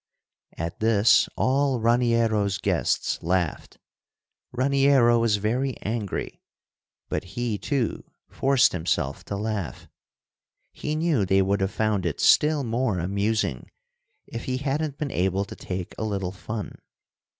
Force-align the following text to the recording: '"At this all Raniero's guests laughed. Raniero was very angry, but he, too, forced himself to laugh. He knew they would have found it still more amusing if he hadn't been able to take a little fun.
'"At 0.67 0.79
this 0.79 1.29
all 1.37 1.79
Raniero's 1.79 2.57
guests 2.57 3.21
laughed. 3.21 3.77
Raniero 4.51 5.19
was 5.19 5.35
very 5.37 5.77
angry, 5.83 6.41
but 7.07 7.23
he, 7.37 7.59
too, 7.59 8.03
forced 8.27 8.71
himself 8.71 9.23
to 9.25 9.35
laugh. 9.37 9.87
He 10.71 10.95
knew 10.95 11.23
they 11.23 11.43
would 11.43 11.61
have 11.61 11.69
found 11.69 12.07
it 12.07 12.19
still 12.19 12.63
more 12.63 12.97
amusing 12.97 13.69
if 14.25 14.45
he 14.45 14.57
hadn't 14.57 14.97
been 14.97 15.11
able 15.11 15.45
to 15.45 15.55
take 15.55 15.93
a 15.99 16.03
little 16.03 16.31
fun. 16.31 16.79